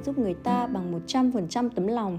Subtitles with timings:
[0.00, 2.18] bạn giúp người ta bằng 100% tấm lòng.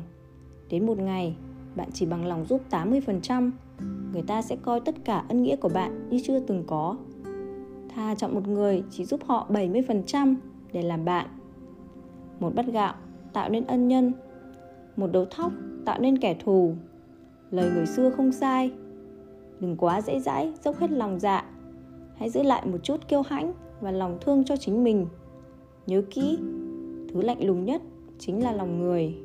[0.70, 1.36] Đến một ngày,
[1.76, 3.52] bạn chỉ bằng lòng giúp 80%,
[4.14, 6.98] người ta sẽ coi tất cả ân nghĩa của bạn như chưa từng có.
[7.90, 10.36] Tha chọn một người chỉ giúp họ 70%
[10.74, 11.28] để làm bạn.
[12.40, 12.94] Một bát gạo
[13.34, 14.14] tạo nên ân nhân,
[14.96, 15.52] một đấu thóc
[15.86, 16.76] tạo nên kẻ thù.
[17.52, 18.72] Lời người xưa không sai.
[19.60, 21.46] Đừng quá dễ dãi, dốc hết lòng dạ.
[22.18, 25.08] Hãy giữ lại một chút kiêu hãnh và lòng thương cho chính mình.
[25.88, 26.40] Nhớ kỹ,
[27.14, 27.82] thứ lạnh lùng nhất
[28.20, 29.16] chính là lòng người.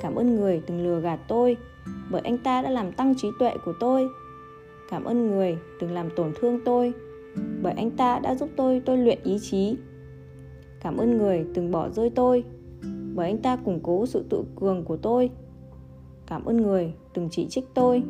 [0.00, 1.56] Cảm ơn người từng lừa gạt tôi
[2.10, 4.08] bởi anh ta đã làm tăng trí tuệ của tôi.
[4.90, 6.92] Cảm ơn người từng làm tổn thương tôi
[7.62, 9.76] bởi anh ta đã giúp tôi tôi luyện ý chí.
[10.80, 12.44] Cảm ơn người từng bỏ rơi tôi
[13.14, 15.30] bởi anh ta củng cố sự tự cường của tôi.
[16.26, 18.02] Cảm ơn người từng chỉ trích tôi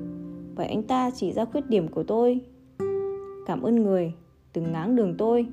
[0.55, 2.41] bởi anh ta chỉ ra khuyết điểm của tôi.
[3.47, 4.13] Cảm ơn người
[4.53, 5.47] từng ngáng đường tôi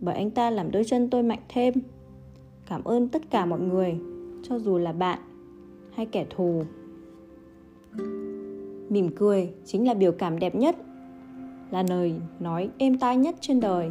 [0.00, 1.74] bởi anh ta làm đôi chân tôi mạnh thêm.
[2.68, 3.98] Cảm ơn tất cả mọi người,
[4.42, 5.18] cho dù là bạn
[5.94, 6.62] hay kẻ thù.
[8.88, 10.76] Mỉm cười chính là biểu cảm đẹp nhất,
[11.70, 13.90] là lời nói êm tai nhất trên đời.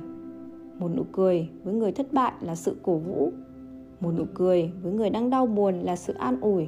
[0.80, 3.32] Một nụ cười với người thất bại là sự cổ vũ.
[4.00, 6.68] Một nụ cười với người đang đau buồn là sự an ủi.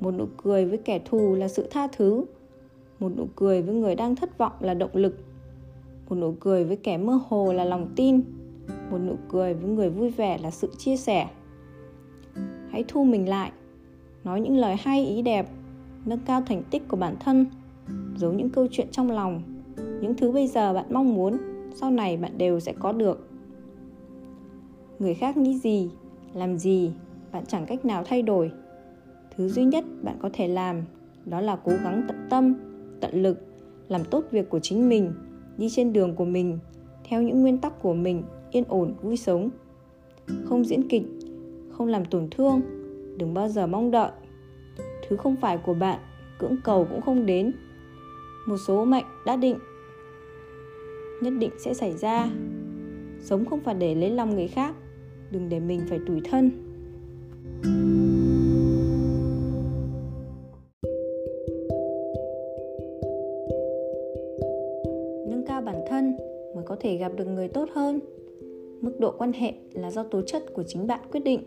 [0.00, 2.24] Một nụ cười với kẻ thù là sự tha thứ.
[3.00, 5.16] Một nụ cười với người đang thất vọng là động lực.
[6.08, 8.22] Một nụ cười với kẻ mơ hồ là lòng tin.
[8.90, 11.28] Một nụ cười với người vui vẻ là sự chia sẻ.
[12.70, 13.52] Hãy thu mình lại.
[14.24, 15.48] Nói những lời hay, ý đẹp,
[16.04, 17.46] nâng cao thành tích của bản thân,
[18.16, 19.42] giấu những câu chuyện trong lòng,
[20.00, 21.38] những thứ bây giờ bạn mong muốn,
[21.74, 23.28] sau này bạn đều sẽ có được.
[24.98, 25.90] Người khác nghĩ gì,
[26.34, 26.92] làm gì,
[27.32, 28.50] bạn chẳng cách nào thay đổi.
[29.36, 30.82] Thứ duy nhất bạn có thể làm,
[31.24, 32.54] đó là cố gắng tận tâm,
[33.00, 33.38] tận lực,
[33.88, 35.12] làm tốt việc của chính mình,
[35.58, 36.58] đi trên đường của mình,
[37.04, 39.50] theo những nguyên tắc của mình yên ổn, vui sống.
[40.44, 41.02] Không diễn kịch,
[41.70, 42.60] không làm tổn thương,
[43.16, 44.10] đừng bao giờ mong đợi.
[45.08, 46.00] Thứ không phải của bạn,
[46.38, 47.52] cưỡng cầu cũng không đến.
[48.46, 49.58] Một số mệnh đã định,
[51.22, 52.30] nhất định sẽ xảy ra.
[53.20, 54.74] Sống không phải để lấy lòng người khác,
[55.30, 56.50] đừng để mình phải tủi thân.
[65.30, 66.16] Nâng cao bản thân
[66.54, 68.00] mới có thể gặp được người tốt hơn
[68.80, 71.40] mức độ quan hệ là do tố chất của chính bạn quyết định.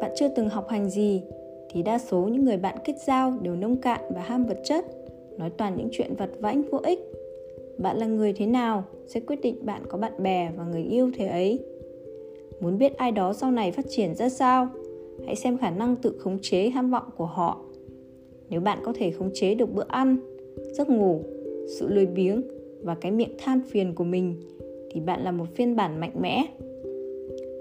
[0.00, 1.22] Bạn chưa từng học hành gì,
[1.70, 4.84] thì đa số những người bạn kết giao đều nông cạn và ham vật chất,
[5.38, 6.98] nói toàn những chuyện vặt vãnh vô ích.
[7.78, 11.10] Bạn là người thế nào sẽ quyết định bạn có bạn bè và người yêu
[11.16, 11.58] thế ấy.
[12.60, 14.68] Muốn biết ai đó sau này phát triển ra sao,
[15.26, 17.64] hãy xem khả năng tự khống chế ham vọng của họ.
[18.50, 20.16] Nếu bạn có thể khống chế được bữa ăn,
[20.72, 21.20] giấc ngủ,
[21.78, 22.42] sự lười biếng
[22.82, 24.34] và cái miệng than phiền của mình
[24.90, 26.44] thì bạn là một phiên bản mạnh mẽ.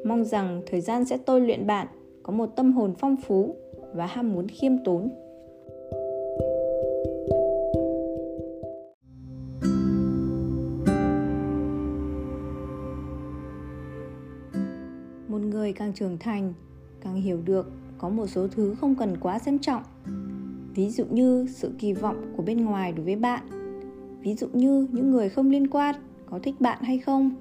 [0.06, 1.88] Mong rằng thời gian sẽ tôi luyện bạn,
[2.24, 3.56] có một tâm hồn phong phú
[3.94, 5.10] và ham muốn khiêm tốn.
[15.28, 16.54] Một người càng trưởng thành,
[17.02, 19.84] càng hiểu được có một số thứ không cần quá xem trọng.
[20.76, 23.44] Ví dụ như sự kỳ vọng của bên ngoài đối với bạn.
[24.22, 25.96] Ví dụ như những người không liên quan
[26.32, 27.32] có thích bạn hay không?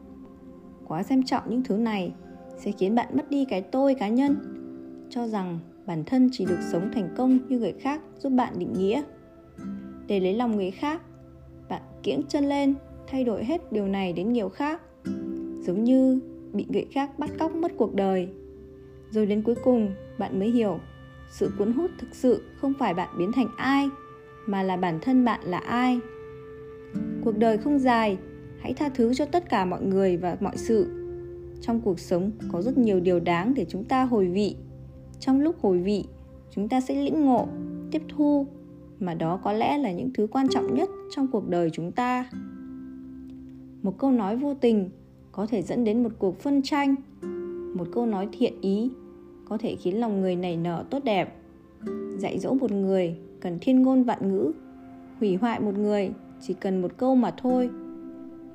[0.87, 2.15] Quá xem trọng những thứ này
[2.57, 4.37] sẽ khiến bạn mất đi cái tôi cá nhân.
[5.11, 8.73] Cho rằng bản thân chỉ được sống thành công như người khác giúp bạn định
[8.73, 9.03] nghĩa.
[10.07, 11.03] Để lấy lòng người khác,
[11.69, 12.75] bạn kiễng chân lên,
[13.07, 14.83] thay đổi hết điều này đến nhiều khác.
[15.61, 16.21] Giống như
[16.53, 18.29] bị người khác bắt cóc mất cuộc đời.
[19.11, 20.79] Rồi đến cuối cùng, bạn mới hiểu
[21.31, 23.91] sự cuốn hút thực sự không phải bạn biến thành ai,
[24.47, 26.01] mà là bản thân bạn là ai.
[27.25, 28.19] Cuộc đời không dài
[28.61, 30.87] hãy tha thứ cho tất cả mọi người và mọi sự.
[31.61, 34.57] Trong cuộc sống, có rất nhiều điều đáng để chúng ta hồi vị.
[35.21, 36.05] Trong lúc hồi vị,
[36.51, 37.49] chúng ta sẽ lĩnh ngộ,
[37.91, 38.47] tiếp thu,
[39.01, 42.31] mà đó có lẽ là những thứ quan trọng nhất trong cuộc đời chúng ta.
[43.83, 44.91] Một câu nói vô tình
[45.33, 46.95] có thể dẫn đến một cuộc phân tranh.
[47.75, 48.91] Một câu nói thiện ý
[49.49, 51.37] có thể khiến lòng người nảy nở tốt đẹp.
[52.19, 54.53] Dạy dỗ một người cần thiên ngôn vạn ngữ,
[55.21, 56.11] hủy hoại một người
[56.41, 57.71] chỉ cần một câu mà thôi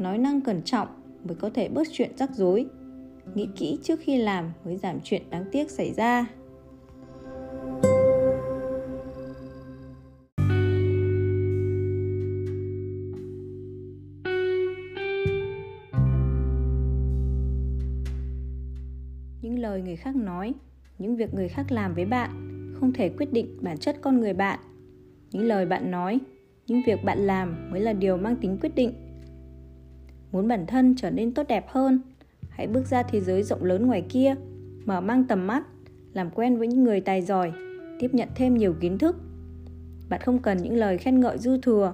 [0.01, 0.88] nói năng cẩn trọng
[1.24, 2.65] mới có thể bớt chuyện rắc rối.
[3.36, 6.25] Nghĩ kỹ trước khi làm mới giảm chuyện đáng tiếc xảy ra.
[19.42, 20.54] Những lời người khác nói,
[21.00, 22.30] những việc người khác làm với bạn
[22.80, 24.59] không thể quyết định bản chất con người bạn.
[25.31, 26.19] Những lời bạn nói,
[26.68, 29.11] những việc bạn làm mới là điều mang tính quyết định
[30.31, 32.01] muốn bản thân trở nên tốt đẹp hơn.
[32.50, 34.36] Hãy bước ra thế giới rộng lớn ngoài kia,
[34.86, 35.63] mở mang tầm mắt,
[36.13, 37.51] làm quen với những người tài giỏi,
[38.00, 39.16] tiếp nhận thêm nhiều kiến thức.
[40.10, 41.94] Bạn không cần những lời khen ngợi dư thừa,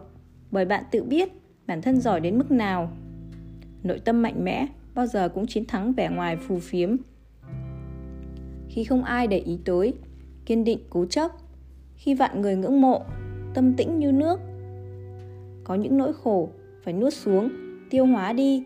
[0.52, 1.30] bởi bạn tự biết
[1.68, 2.92] bản thân giỏi đến mức nào.
[3.84, 6.96] Nội tâm mạnh mẽ bao giờ cũng chiến thắng vẻ ngoài phù phiếm.
[8.70, 9.94] Khi không ai để ý tới,
[10.46, 11.32] kiên định, cố chấp
[11.96, 13.02] khi vạn người ngưỡng mộ,
[13.54, 14.40] tâm tĩnh như nước.
[15.64, 16.50] Có những nỗi khổ
[16.84, 17.50] phải nuốt xuống
[17.90, 18.64] tiêu hóa đi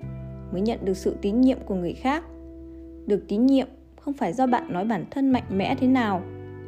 [0.51, 2.23] mới nhận được sự tín nhiệm của người khác.
[3.05, 3.67] Được tín nhiệm
[3.99, 6.21] không phải do bạn nói bản thân mạnh mẽ thế nào,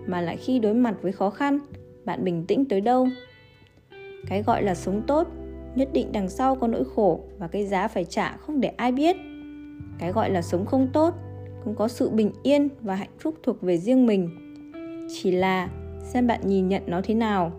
[0.08, 1.60] mà là khi đối mặt với khó khăn,
[2.06, 3.08] bạn bình tĩnh tới đâu.
[4.28, 5.28] Cái gọi là sống tốt
[5.76, 8.92] nhất định đằng sau có nỗi khổ và cái giá phải trả không để ai
[8.92, 9.16] biết.
[10.00, 11.14] Cái gọi là sống không tốt
[11.64, 14.30] cũng có sự bình yên và hạnh phúc thuộc về riêng mình.
[15.14, 15.70] Chỉ là
[16.04, 17.52] xem bạn nhìn nhận nó thế nào,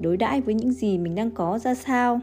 [0.00, 2.20] đối đãi với những gì mình đang có ra sao.